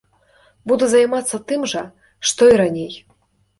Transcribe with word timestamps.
Буду 0.71 0.87
займацца 0.93 1.41
тым 1.53 1.61
жа, 1.75 1.85
што 2.31 2.51
і 2.55 2.59
раней. 2.65 2.91